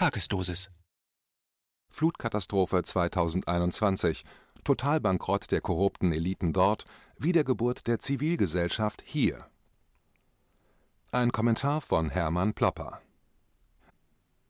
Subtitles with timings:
[0.00, 0.70] Tagesdosis.
[1.90, 4.24] Flutkatastrophe 2021.
[4.64, 6.86] Totalbankrott der korrupten Eliten dort,
[7.18, 9.46] Wiedergeburt der Zivilgesellschaft hier.
[11.12, 13.02] Ein Kommentar von Hermann Plopper.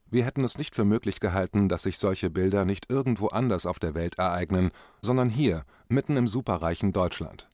[0.06, 3.80] Wir hätten es nicht für möglich gehalten, dass sich solche Bilder nicht irgendwo anders auf
[3.80, 4.70] der Welt ereignen,
[5.02, 7.49] sondern hier, mitten im superreichen Deutschland.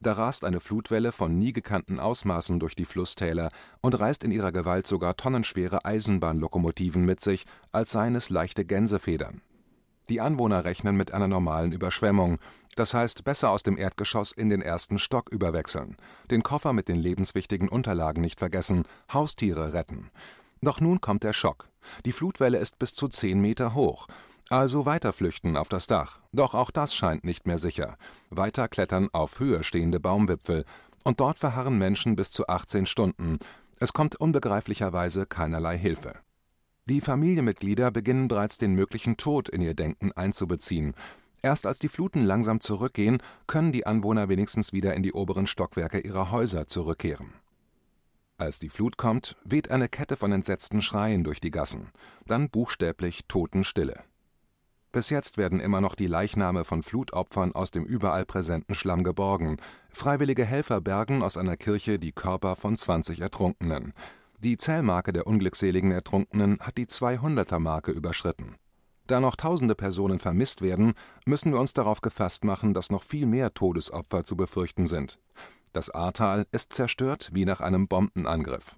[0.00, 3.50] Da rast eine Flutwelle von nie gekannten Ausmaßen durch die Flusstäler
[3.80, 9.40] und reißt in ihrer Gewalt sogar tonnenschwere Eisenbahnlokomotiven mit sich, als seien es leichte Gänsefedern.
[10.08, 12.38] Die Anwohner rechnen mit einer normalen Überschwemmung,
[12.76, 15.96] das heißt besser aus dem Erdgeschoss in den ersten Stock überwechseln,
[16.30, 20.10] den Koffer mit den lebenswichtigen Unterlagen nicht vergessen, Haustiere retten.
[20.60, 21.70] Doch nun kommt der Schock.
[22.04, 24.06] Die Flutwelle ist bis zu zehn Meter hoch.
[24.48, 26.20] Also weiter flüchten auf das Dach.
[26.32, 27.96] Doch auch das scheint nicht mehr sicher.
[28.30, 30.64] Weiter klettern auf höher stehende Baumwipfel.
[31.02, 33.38] Und dort verharren Menschen bis zu 18 Stunden.
[33.78, 36.14] Es kommt unbegreiflicherweise keinerlei Hilfe.
[36.86, 40.94] Die Familienmitglieder beginnen bereits den möglichen Tod in ihr Denken einzubeziehen.
[41.42, 45.98] Erst als die Fluten langsam zurückgehen, können die Anwohner wenigstens wieder in die oberen Stockwerke
[45.98, 47.32] ihrer Häuser zurückkehren.
[48.38, 51.90] Als die Flut kommt, weht eine Kette von entsetzten Schreien durch die Gassen,
[52.26, 54.04] dann buchstäblich Totenstille.
[54.96, 59.58] Bis jetzt werden immer noch die Leichname von Flutopfern aus dem überall präsenten Schlamm geborgen.
[59.90, 63.92] Freiwillige Helfer bergen aus einer Kirche die Körper von 20 Ertrunkenen.
[64.38, 68.54] Die Zählmarke der unglückseligen Ertrunkenen hat die 200er-Marke überschritten.
[69.06, 70.94] Da noch tausende Personen vermisst werden,
[71.26, 75.18] müssen wir uns darauf gefasst machen, dass noch viel mehr Todesopfer zu befürchten sind.
[75.74, 78.76] Das Ahrtal ist zerstört wie nach einem Bombenangriff.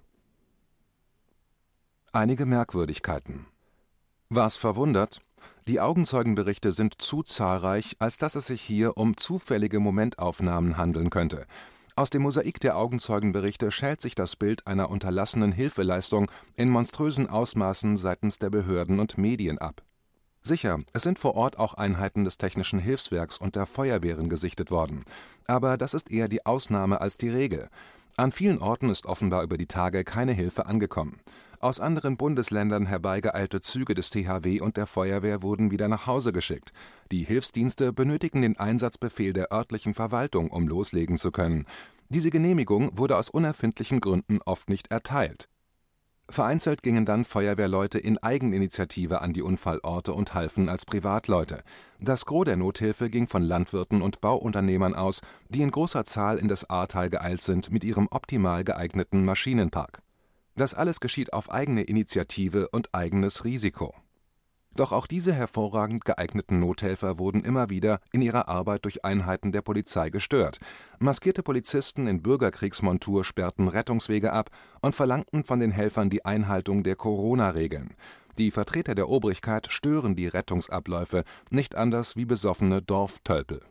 [2.11, 3.45] Einige Merkwürdigkeiten.
[4.27, 5.21] Was verwundert,
[5.69, 11.45] die Augenzeugenberichte sind zu zahlreich, als dass es sich hier um zufällige Momentaufnahmen handeln könnte.
[11.95, 17.97] Aus dem Mosaik der Augenzeugenberichte schält sich das Bild einer unterlassenen Hilfeleistung in monströsen Ausmaßen
[17.97, 19.83] seitens der Behörden und Medien ab.
[20.41, 25.03] Sicher, es sind vor Ort auch Einheiten des Technischen Hilfswerks und der Feuerwehren gesichtet worden.
[25.45, 27.69] Aber das ist eher die Ausnahme als die Regel.
[28.17, 31.19] An vielen Orten ist offenbar über die Tage keine Hilfe angekommen.
[31.61, 36.71] Aus anderen Bundesländern herbeigeeilte Züge des THW und der Feuerwehr wurden wieder nach Hause geschickt.
[37.11, 41.65] Die Hilfsdienste benötigen den Einsatzbefehl der örtlichen Verwaltung, um loslegen zu können.
[42.07, 45.49] Diese Genehmigung wurde aus unerfindlichen Gründen oft nicht erteilt.
[46.29, 51.63] Vereinzelt gingen dann Feuerwehrleute in Eigeninitiative an die Unfallorte und halfen als Privatleute.
[51.99, 56.47] Das Gros der Nothilfe ging von Landwirten und Bauunternehmern aus, die in großer Zahl in
[56.47, 60.01] das Ahrtal geeilt sind mit ihrem optimal geeigneten Maschinenpark.
[60.59, 63.95] Das alles geschieht auf eigene Initiative und eigenes Risiko.
[64.75, 69.61] Doch auch diese hervorragend geeigneten Nothelfer wurden immer wieder in ihrer Arbeit durch Einheiten der
[69.61, 70.59] Polizei gestört.
[70.99, 74.49] Maskierte Polizisten in Bürgerkriegsmontur sperrten Rettungswege ab
[74.81, 77.93] und verlangten von den Helfern die Einhaltung der Corona-Regeln.
[78.37, 83.61] Die Vertreter der Obrigkeit stören die Rettungsabläufe nicht anders wie besoffene Dorftölpel.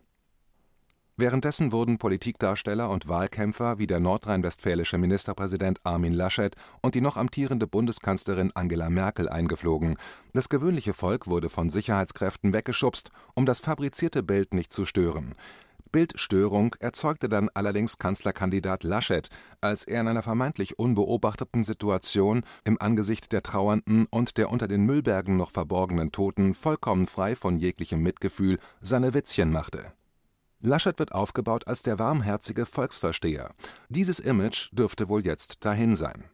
[1.21, 7.67] Währenddessen wurden Politikdarsteller und Wahlkämpfer wie der nordrhein-westfälische Ministerpräsident Armin Laschet und die noch amtierende
[7.67, 9.97] Bundeskanzlerin Angela Merkel eingeflogen.
[10.31, 15.35] Das gewöhnliche Volk wurde von Sicherheitskräften weggeschubst, um das fabrizierte Bild nicht zu stören.
[15.91, 19.27] Bildstörung erzeugte dann allerdings Kanzlerkandidat Laschet,
[19.59, 24.85] als er in einer vermeintlich unbeobachteten Situation im Angesicht der Trauernden und der unter den
[24.85, 29.91] Müllbergen noch verborgenen Toten vollkommen frei von jeglichem Mitgefühl seine Witzchen machte
[30.61, 33.51] Laschet wird aufgebaut als der warmherzige Volksversteher.
[33.87, 36.25] Dieses Image dürfte wohl jetzt dahin sein.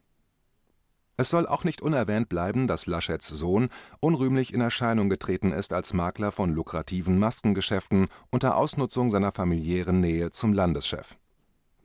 [1.17, 3.69] Es soll auch nicht unerwähnt bleiben, dass Laschets Sohn
[3.99, 10.31] unrühmlich in Erscheinung getreten ist als Makler von lukrativen Maskengeschäften unter Ausnutzung seiner familiären Nähe
[10.31, 11.15] zum Landeschef.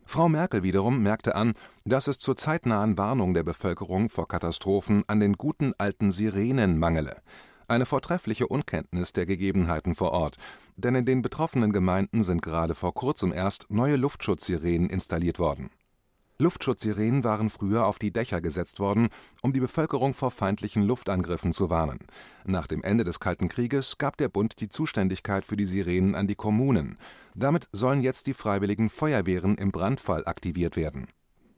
[0.05, 1.53] Frau Merkel wiederum merkte an,
[1.85, 7.23] dass es zur zeitnahen Warnung der Bevölkerung vor Katastrophen an den guten alten Sirenen mangele
[7.71, 10.37] eine vortreffliche Unkenntnis der Gegebenheiten vor Ort,
[10.77, 15.71] denn in den betroffenen Gemeinden sind gerade vor kurzem erst neue Luftschutzsirenen installiert worden.
[16.39, 19.11] Luftschutzsirenen waren früher auf die Dächer gesetzt worden,
[19.43, 21.99] um die Bevölkerung vor feindlichen Luftangriffen zu warnen.
[22.45, 26.27] Nach dem Ende des Kalten Krieges gab der Bund die Zuständigkeit für die Sirenen an
[26.27, 26.99] die Kommunen.
[27.35, 31.09] Damit sollen jetzt die freiwilligen Feuerwehren im Brandfall aktiviert werden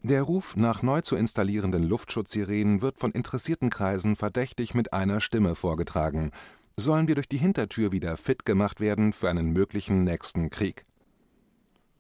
[0.02, 5.54] der Ruf nach neu zu installierenden Luftschutzsirenen wird von interessierten Kreisen verdächtig mit einer Stimme
[5.54, 6.32] vorgetragen.
[6.76, 10.84] Sollen wir durch die Hintertür wieder fit gemacht werden für einen möglichen nächsten Krieg?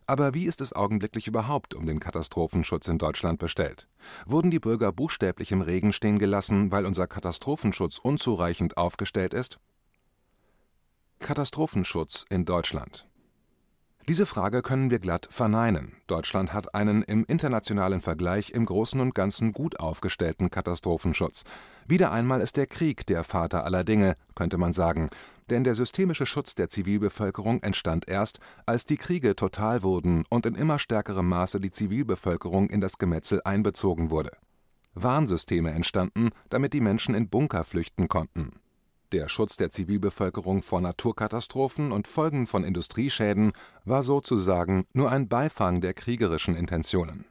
[0.06, 3.86] Aber wie ist es augenblicklich überhaupt um den Katastrophenschutz in Deutschland bestellt?
[4.26, 9.58] Wurden die Bürger buchstäblich im Regen stehen gelassen, weil unser Katastrophenschutz unzureichend aufgestellt ist?
[11.20, 13.06] Katastrophenschutz in Deutschland
[14.08, 15.92] Diese Frage können wir glatt verneinen.
[16.08, 21.44] Deutschland hat einen im internationalen Vergleich im Großen und Ganzen gut aufgestellten Katastrophenschutz.
[21.86, 25.08] Wieder einmal ist der Krieg der Vater aller Dinge, könnte man sagen,
[25.50, 30.56] denn der systemische Schutz der Zivilbevölkerung entstand erst, als die Kriege total wurden und in
[30.56, 34.32] immer stärkerem Maße die Zivilbevölkerung in das Gemetzel einbezogen wurde.
[34.94, 38.52] Warnsysteme entstanden, damit die Menschen in Bunker flüchten konnten
[39.12, 43.52] der Schutz der Zivilbevölkerung vor Naturkatastrophen und Folgen von Industrieschäden
[43.84, 47.26] war sozusagen nur ein Beifang der kriegerischen Intentionen.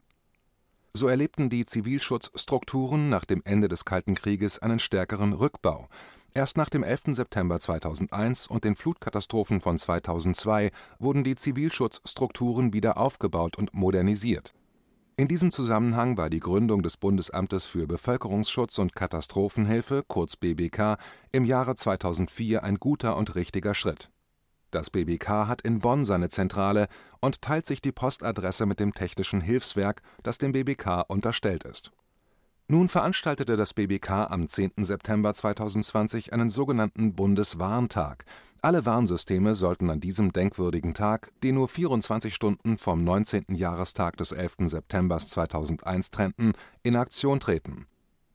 [0.93, 5.87] So erlebten die Zivilschutzstrukturen nach dem Ende des Kalten Krieges einen stärkeren Rückbau.
[6.33, 7.15] Erst nach dem 11.
[7.15, 14.53] September 2001 und den Flutkatastrophen von 2002 wurden die Zivilschutzstrukturen wieder aufgebaut und modernisiert
[15.21, 20.97] in diesem Zusammenhang war die Gründung des Bundesamtes für Bevölkerungsschutz und Katastrophenhilfe kurz BBK
[21.31, 24.09] im Jahre 2004 ein guter und richtiger Schritt.
[24.71, 26.87] Das BBK hat in Bonn seine Zentrale
[27.19, 31.91] und teilt sich die Postadresse mit dem Technischen Hilfswerk, das dem BBK unterstellt ist.
[32.71, 34.71] Nun veranstaltete das BBK am 10.
[34.77, 38.23] September 2020 einen sogenannten Bundeswarntag
[38.61, 43.55] alle Warnsysteme sollten an diesem denkwürdigen Tag, den nur 24 Stunden vom 19.
[43.55, 44.69] Jahrestag des 11.
[44.69, 46.53] September 2001 trennten,
[46.83, 47.87] in Aktion treten.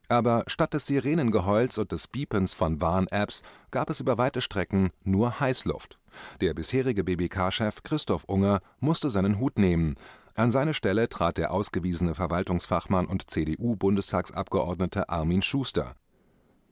[0.09, 3.41] Aber statt des Sirenengeheuls und des Beepens von Warn-Apps
[3.71, 5.97] gab es über weite Strecken nur Heißluft.
[6.41, 9.95] Der bisherige BBK-Chef Christoph Unger musste seinen Hut nehmen.
[10.37, 15.95] An seine Stelle trat der ausgewiesene Verwaltungsfachmann und CDU-Bundestagsabgeordnete Armin Schuster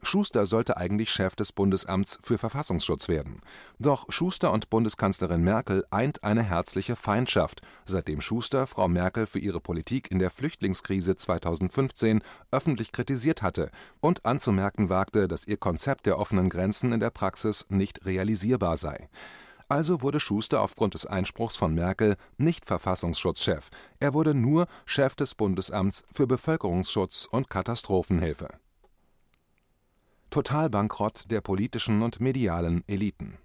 [0.02, 3.40] Schuster sollte eigentlich Chef des Bundesamts für Verfassungsschutz werden.
[3.80, 9.60] Doch Schuster und Bundeskanzlerin Merkel eint eine herzliche Feindschaft, seitdem Schuster Frau Merkel für ihre
[9.60, 12.22] Politik in der Flüchtlingskrise 2015
[12.52, 17.66] öffentlich kritisiert hatte und anzumerken wagte, dass ihr Konzept der offenen Grenzen in der Praxis
[17.68, 19.08] nicht realisierbar sei.
[19.68, 25.34] Also wurde Schuster aufgrund des Einspruchs von Merkel nicht Verfassungsschutzchef, er wurde nur Chef des
[25.34, 28.48] Bundesamts für Bevölkerungsschutz und Katastrophenhilfe
[30.30, 33.38] Totalbankrott der politischen und medialen Eliten.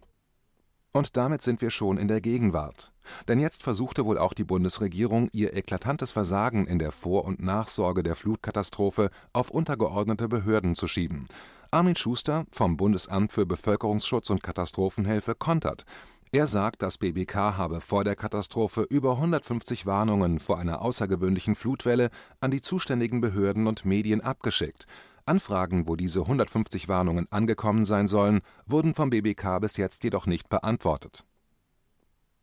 [0.92, 2.92] Und damit sind wir schon in der Gegenwart.
[3.28, 8.04] Denn jetzt versuchte wohl auch die Bundesregierung, ihr eklatantes Versagen in der Vor- und Nachsorge
[8.04, 11.30] der Flutkatastrophe auf untergeordnete Behörden zu schieben.
[11.72, 15.86] Armin Schuster vom Bundesamt für Bevölkerungsschutz und Katastrophenhilfe kontert.
[16.34, 22.10] Er sagt, das BBK habe vor der Katastrophe über 150 Warnungen vor einer außergewöhnlichen Flutwelle
[22.40, 24.88] an die zuständigen Behörden und Medien abgeschickt.
[25.26, 30.48] Anfragen, wo diese 150 Warnungen angekommen sein sollen, wurden vom BBK bis jetzt jedoch nicht
[30.48, 31.26] beantwortet.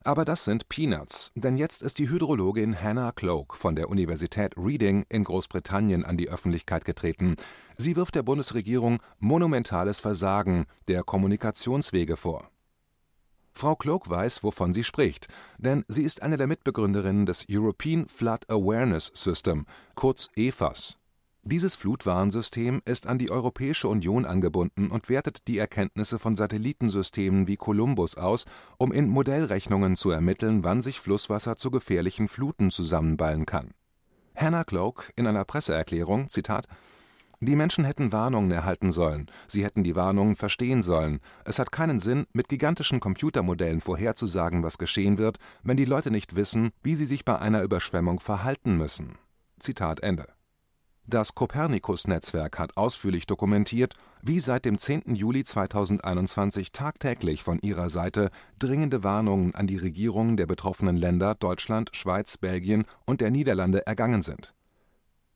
[0.05, 5.06] Aber das sind Peanuts, denn jetzt ist die Hydrologin Hannah Cloak von der Universität Reading
[5.08, 7.37] in Großbritannien an die Öffentlichkeit getreten.
[7.75, 12.50] Sie wirft der Bundesregierung monumentales Versagen der Kommunikationswege vor.
[13.58, 15.26] Frau Cloak weiß, wovon sie spricht,
[15.58, 19.66] denn sie ist eine der Mitbegründerinnen des European Flood Awareness System,
[19.96, 20.96] kurz EFAS.
[21.43, 27.56] dieses Flutwarnsystem ist an die Europäische Union angebunden und wertet die Erkenntnisse von Satellitensystemen wie
[27.56, 28.44] Columbus aus,
[28.76, 33.72] um in Modellrechnungen zu ermitteln, wann sich Flusswasser zu gefährlichen Fluten zusammenballen kann.
[34.37, 36.69] Hannah Cloak in einer Presseerklärung: Zitat
[37.40, 41.20] die Menschen hätten Warnungen erhalten sollen, sie hätten die Warnungen verstehen sollen.
[41.44, 46.35] Es hat keinen Sinn, mit gigantischen Computermodellen vorherzusagen, was geschehen wird, wenn die Leute nicht
[46.35, 49.19] wissen, wie sie sich bei einer Überschwemmung verhalten müssen.
[49.61, 50.26] Zitat Ende.
[51.06, 55.14] Das Copernicus-Netzwerk hat ausführlich dokumentiert, wie seit dem 10.
[55.14, 61.90] Juli 2021 tagtäglich von ihrer Seite dringende Warnungen an die Regierungen der betroffenen Länder Deutschland,
[61.95, 64.54] Schweiz, Belgien und der Niederlande ergangen sind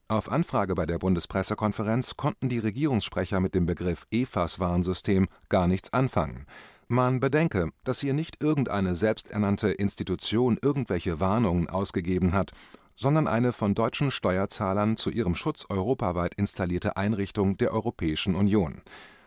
[0.09, 6.47] auf Anfrage bei der Bundespressekonferenz konnten die Regierungssprecher mit dem Begriff EFAS-Warnsystem gar nichts anfangen.
[6.88, 12.52] Man bedenke, dass hier nicht irgendeine selbsternannte Institution irgendwelche Warnungen ausgegeben hat,
[12.94, 18.82] sondern eine von deutschen Steuerzahlern zu ihrem Schutz europaweit installierte Einrichtung der Europäischen Union.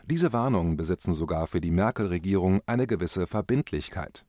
[0.06, 4.24] Diese Warnungen besitzen sogar für die Merkel-Regierung eine gewisse Verbindlichkeit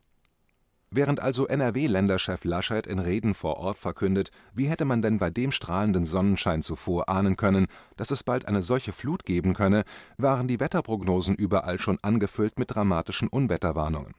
[0.93, 5.51] Während also NRW-Länderchef Laschet in Reden vor Ort verkündet, wie hätte man denn bei dem
[5.51, 7.67] strahlenden Sonnenschein zuvor ahnen können,
[7.97, 9.83] dass es bald eine solche Flut geben könne,
[10.17, 14.15] waren die Wetterprognosen überall schon angefüllt mit dramatischen Unwetterwarnungen.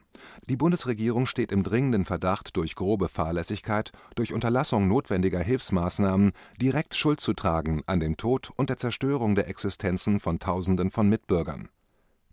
[0.50, 7.22] Die Bundesregierung steht im dringenden Verdacht, durch grobe Fahrlässigkeit, durch Unterlassung notwendiger Hilfsmaßnahmen direkt Schuld
[7.22, 11.70] zu tragen an dem Tod und der Zerstörung der Existenzen von Tausenden von Mitbürgern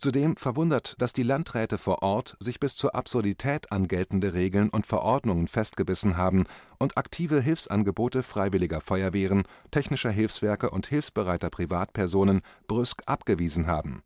[0.04, 4.86] Zudem verwundert, dass die Landräte vor Ort sich bis zur Absurdität an geltende Regeln und
[4.86, 6.44] Verordnungen festgebissen haben
[6.78, 14.02] und aktive Hilfsangebote freiwilliger Feuerwehren, technischer Hilfswerke und hilfsbereiter Privatpersonen brüsk abgewiesen haben.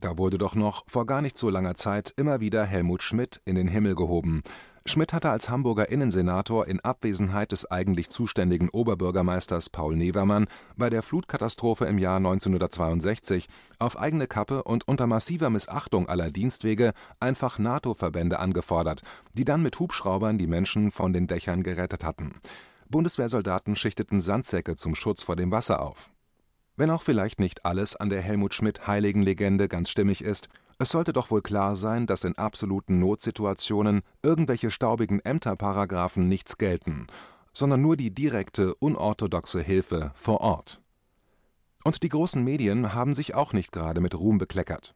[0.00, 3.54] Da wurde doch noch vor gar nicht so langer Zeit immer wieder Helmut Schmidt in
[3.54, 4.42] den Himmel gehoben.
[4.86, 11.02] Schmidt hatte als Hamburger Innensenator in Abwesenheit des eigentlich zuständigen Oberbürgermeisters Paul Nevermann bei der
[11.02, 13.48] Flutkatastrophe im Jahr 1962
[13.78, 19.00] auf eigene Kappe und unter massiver Missachtung aller Dienstwege einfach NATO-Verbände angefordert,
[19.32, 22.34] die dann mit Hubschraubern die Menschen von den Dächern gerettet hatten.
[22.90, 26.10] Bundeswehrsoldaten schichteten Sandsäcke zum Schutz vor dem Wasser auf.
[26.76, 31.30] Wenn auch vielleicht nicht alles an der Helmut Schmidt-Heiligenlegende ganz stimmig ist es sollte doch
[31.30, 37.06] wohl klar sein, dass in absoluten Notsituationen irgendwelche staubigen Ämterparagraphen nichts gelten,
[37.52, 40.80] sondern nur die direkte, unorthodoxe Hilfe vor Ort.
[41.84, 44.94] Und die großen Medien haben sich auch nicht gerade mit Ruhm bekleckert.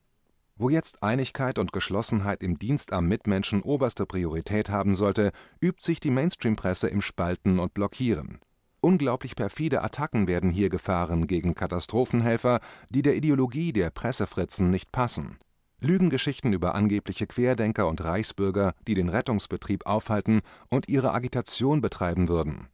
[0.56, 5.30] Wo jetzt Einigkeit und Geschlossenheit im Dienst am Mitmenschen oberste Priorität haben sollte,
[5.60, 8.40] übt sich die Mainstream-Presse im Spalten und Blockieren.
[8.80, 15.38] Unglaublich perfide Attacken werden hier gefahren gegen Katastrophenhelfer, die der Ideologie der Pressefritzen nicht passen.
[15.80, 22.68] Lügengeschichten über angebliche Querdenker und Reichsbürger, die den Rettungsbetrieb aufhalten und ihre Agitation betreiben würden.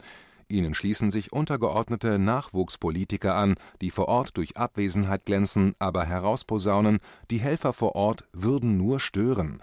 [0.48, 7.38] Ihnen schließen sich untergeordnete Nachwuchspolitiker an, die vor Ort durch Abwesenheit glänzen, aber herausposaunen, die
[7.38, 9.60] Helfer vor Ort würden nur stören.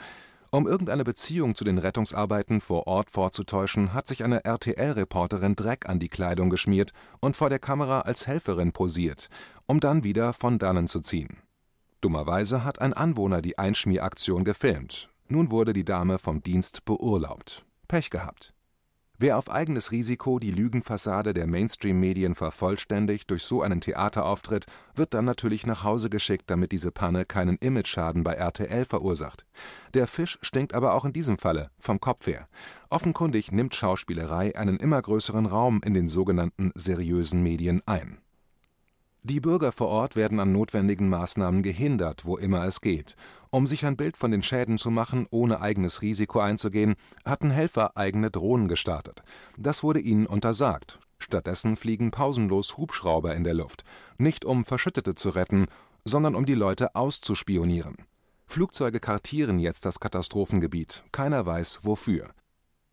[0.53, 5.99] Um irgendeine Beziehung zu den Rettungsarbeiten vor Ort vorzutäuschen, hat sich eine RTL-Reporterin Dreck an
[5.99, 9.29] die Kleidung geschmiert und vor der Kamera als Helferin posiert,
[9.65, 11.37] um dann wieder von dannen zu ziehen.
[12.01, 15.09] Dummerweise hat ein Anwohner die Einschmieraktion gefilmt.
[15.27, 17.63] Nun wurde die Dame vom Dienst beurlaubt.
[17.87, 18.53] Pech gehabt.
[19.19, 24.65] Wer auf eigenes Risiko die Lügenfassade der Mainstream-Medien vervollständigt durch so einen Theaterauftritt,
[24.95, 29.45] wird dann natürlich nach Hause geschickt, damit diese Panne keinen Imageschaden bei RTL verursacht.
[29.93, 32.47] Der Fisch stinkt aber auch in diesem Falle, vom Kopf her.
[32.89, 38.17] Offenkundig nimmt Schauspielerei einen immer größeren Raum in den sogenannten seriösen Medien ein
[39.23, 43.15] die Bürger vor Ort werden an notwendigen Maßnahmen gehindert, wo immer es geht.
[43.51, 47.95] Um sich ein Bild von den Schäden zu machen, ohne eigenes Risiko einzugehen, hatten Helfer
[47.95, 49.21] eigene Drohnen gestartet.
[49.57, 50.99] Das wurde ihnen untersagt.
[51.19, 53.83] Stattdessen fliegen pausenlos Hubschrauber in der Luft,
[54.17, 55.67] nicht um Verschüttete zu retten,
[56.03, 57.97] sondern um die Leute auszuspionieren.
[58.47, 62.31] Flugzeuge kartieren jetzt das Katastrophengebiet, keiner weiß wofür.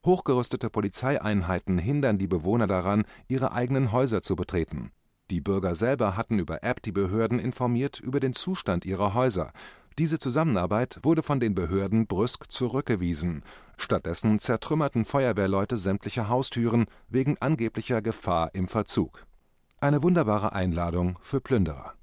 [0.04, 4.92] Hochgerüstete Polizeieinheiten hindern die Bewohner daran, ihre eigenen Häuser zu betreten.
[5.30, 9.52] Die Bürger selber hatten über App die Behörden informiert über den Zustand ihrer Häuser.
[9.98, 13.42] Diese Zusammenarbeit wurde von den Behörden brüsk zurückgewiesen.
[13.76, 19.26] Stattdessen zertrümmerten Feuerwehrleute sämtliche Haustüren wegen angeblicher Gefahr im Verzug.
[19.80, 21.94] Eine wunderbare Einladung für Plünderer.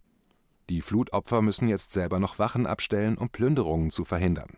[0.69, 4.57] Die Flutopfer müssen jetzt selber noch Wachen abstellen, um Plünderungen zu verhindern.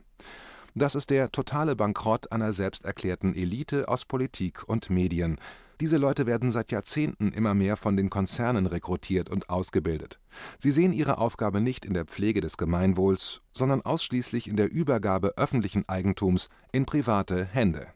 [0.75, 5.39] Das ist der totale Bankrott einer selbsterklärten Elite aus Politik und Medien,
[5.79, 10.19] diese Leute werden seit Jahrzehnten immer mehr von den Konzernen rekrutiert und ausgebildet.
[10.57, 15.37] Sie sehen ihre Aufgabe nicht in der Pflege des Gemeinwohls, sondern ausschließlich in der Übergabe
[15.37, 17.87] öffentlichen Eigentums in private Hände.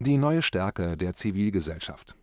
[0.00, 2.16] Die neue Stärke der Zivilgesellschaft.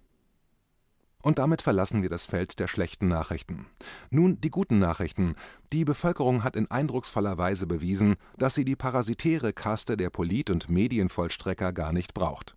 [1.21, 3.65] Und damit verlassen wir das Feld der schlechten Nachrichten.
[4.11, 5.35] Nun die guten Nachrichten.
[5.73, 10.69] Die Bevölkerung hat in eindrucksvoller Weise bewiesen, dass sie die parasitäre Kaste der Polit- und
[10.69, 12.54] Medienvollstrecker gar nicht braucht.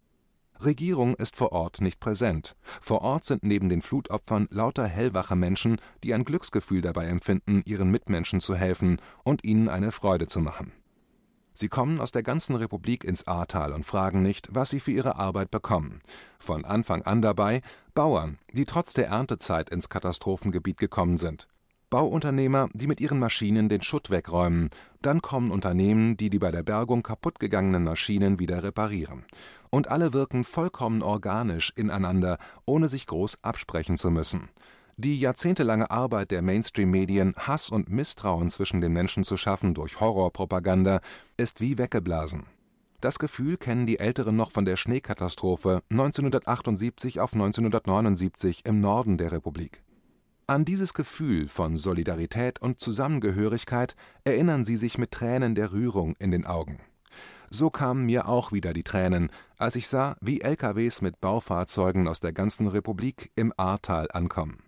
[0.65, 2.57] Regierung ist vor Ort nicht präsent.
[2.81, 7.91] Vor Ort sind neben den Flutopfern lauter hellwache Menschen, die ein Glücksgefühl dabei empfinden, ihren
[7.91, 10.73] Mitmenschen zu helfen und ihnen eine Freude zu machen.
[11.55, 15.17] Sie kommen aus der ganzen Republik ins Ahrtal und fragen nicht, was sie für ihre
[15.17, 16.03] Arbeit bekommen.
[16.39, 17.63] Von Anfang an dabei
[17.95, 21.49] Bauern, die trotz der Erntezeit ins Katastrophengebiet gekommen sind.
[21.91, 24.69] Bauunternehmer, die mit ihren Maschinen den Schutt wegräumen.
[25.01, 29.25] Dann kommen Unternehmen, die die bei der Bergung kaputtgegangenen Maschinen wieder reparieren
[29.71, 34.49] und alle wirken vollkommen organisch ineinander, ohne sich groß absprechen zu müssen.
[34.97, 41.01] Die jahrzehntelange Arbeit der Mainstream-Medien, Hass und Misstrauen zwischen den Menschen zu schaffen durch Horrorpropaganda,
[41.37, 42.47] ist wie weggeblasen.
[43.01, 49.31] Das Gefühl kennen die Älteren noch von der Schneekatastrophe 1978 auf 1979 im Norden der
[49.31, 49.85] Republik.
[50.51, 56.31] An dieses Gefühl von Solidarität und Zusammengehörigkeit erinnern sie sich mit Tränen der Rührung in
[56.31, 56.81] den Augen.
[57.51, 59.29] So kamen mir auch wieder die Tränen,
[59.59, 64.63] als ich sah, wie LKWs mit Baufahrzeugen aus der ganzen Republik im Ahrtal ankommen.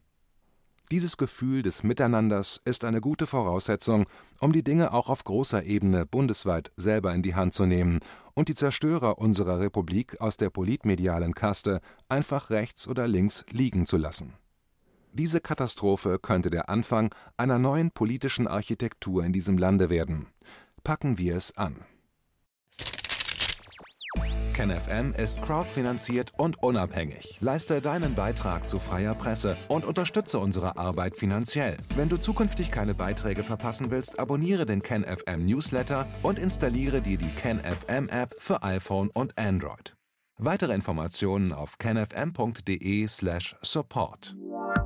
[0.90, 4.04] Dieses Gefühl des Miteinanders ist eine gute Voraussetzung,
[4.38, 8.00] um die Dinge auch auf großer Ebene bundesweit selber in die Hand zu nehmen
[8.34, 13.96] und die Zerstörer unserer Republik aus der politmedialen Kaste einfach rechts oder links liegen zu
[13.96, 14.34] lassen.
[15.12, 20.28] Diese Katastrophe könnte der Anfang einer neuen politischen Architektur in diesem Lande werden.
[20.84, 21.84] Packen wir es an.
[24.54, 27.38] KenFM ist crowdfinanziert und unabhängig.
[27.40, 31.78] Leiste deinen Beitrag zu freier Presse und unterstütze unsere Arbeit finanziell.
[31.96, 37.30] Wenn du zukünftig keine Beiträge verpassen willst, abonniere den KenFM Newsletter und installiere dir die
[37.30, 39.96] KenFM App für iPhone und Android.
[40.36, 44.36] Weitere Informationen auf kenfm.de/support.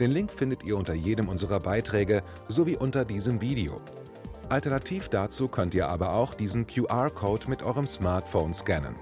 [0.00, 3.80] Den Link findet ihr unter jedem unserer Beiträge sowie unter diesem Video.
[4.48, 8.96] Alternativ dazu könnt ihr aber auch diesen QR-Code mit eurem Smartphone scannen.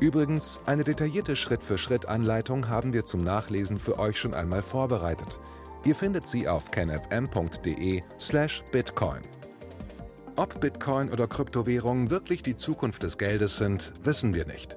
[0.00, 5.38] Übrigens, eine detaillierte Schritt-für-Schritt-Anleitung haben wir zum Nachlesen für euch schon einmal vorbereitet.
[5.84, 9.20] Ihr findet sie auf canfm.de/bitcoin.
[10.36, 14.76] Ob Bitcoin oder Kryptowährungen wirklich die Zukunft des Geldes sind, wissen wir nicht.